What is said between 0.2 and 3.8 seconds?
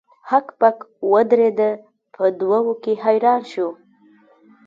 هک پک ودریده په دوه وو کې حیران شو.